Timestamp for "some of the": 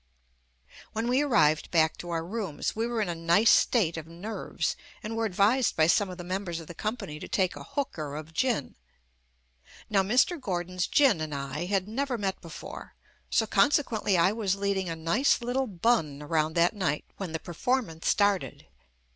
5.85-6.23